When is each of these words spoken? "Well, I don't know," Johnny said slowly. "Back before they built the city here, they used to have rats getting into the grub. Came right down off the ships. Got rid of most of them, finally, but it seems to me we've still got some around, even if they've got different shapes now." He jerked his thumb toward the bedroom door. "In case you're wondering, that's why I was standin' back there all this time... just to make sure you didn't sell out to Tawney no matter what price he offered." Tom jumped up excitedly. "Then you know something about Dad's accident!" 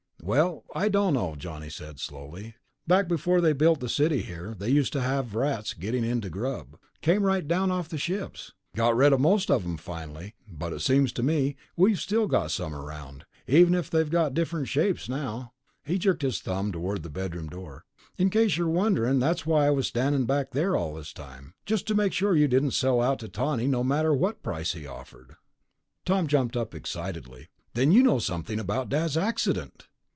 "Well, 0.23 0.65
I 0.75 0.87
don't 0.87 1.15
know," 1.15 1.33
Johnny 1.35 1.69
said 1.71 1.99
slowly. 1.99 2.53
"Back 2.85 3.07
before 3.07 3.41
they 3.41 3.53
built 3.53 3.79
the 3.79 3.89
city 3.89 4.21
here, 4.21 4.53
they 4.57 4.69
used 4.69 4.93
to 4.93 5.01
have 5.01 5.33
rats 5.33 5.73
getting 5.73 6.05
into 6.05 6.27
the 6.27 6.31
grub. 6.31 6.77
Came 7.01 7.23
right 7.23 7.45
down 7.45 7.71
off 7.71 7.89
the 7.89 7.97
ships. 7.97 8.53
Got 8.75 8.95
rid 8.95 9.13
of 9.13 9.19
most 9.19 9.49
of 9.49 9.63
them, 9.63 9.77
finally, 9.77 10.35
but 10.47 10.73
it 10.73 10.81
seems 10.81 11.11
to 11.13 11.23
me 11.23 11.55
we've 11.75 11.99
still 11.99 12.27
got 12.27 12.51
some 12.51 12.75
around, 12.75 13.25
even 13.47 13.73
if 13.73 13.89
they've 13.89 14.11
got 14.11 14.35
different 14.35 14.67
shapes 14.67 15.09
now." 15.09 15.53
He 15.83 15.97
jerked 15.97 16.21
his 16.21 16.39
thumb 16.39 16.71
toward 16.71 17.01
the 17.01 17.09
bedroom 17.09 17.47
door. 17.49 17.85
"In 18.15 18.29
case 18.29 18.57
you're 18.57 18.69
wondering, 18.69 19.17
that's 19.17 19.47
why 19.47 19.65
I 19.65 19.71
was 19.71 19.87
standin' 19.87 20.25
back 20.25 20.51
there 20.51 20.77
all 20.77 20.93
this 20.93 21.11
time... 21.13 21.55
just 21.65 21.87
to 21.87 21.95
make 21.95 22.13
sure 22.13 22.35
you 22.37 22.47
didn't 22.47 22.71
sell 22.71 23.01
out 23.01 23.17
to 23.19 23.27
Tawney 23.27 23.65
no 23.65 23.83
matter 23.83 24.13
what 24.13 24.43
price 24.43 24.73
he 24.73 24.85
offered." 24.85 25.35
Tom 26.05 26.27
jumped 26.27 26.55
up 26.55 26.75
excitedly. 26.75 27.49
"Then 27.73 27.91
you 27.91 28.03
know 28.03 28.19
something 28.19 28.59
about 28.59 28.87
Dad's 28.87 29.17
accident!" 29.17 29.87